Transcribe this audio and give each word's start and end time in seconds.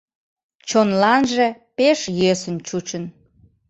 Чонланже 0.69 1.47
пеш 1.77 1.99
йӧсын 2.19 2.55
чучын. 2.67 3.03